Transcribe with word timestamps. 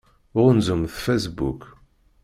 Ɣunzumt 0.41 0.97
Facebook. 1.05 1.61